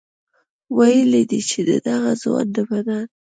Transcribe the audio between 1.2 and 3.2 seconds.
دي چې د دغه ځوان د بدن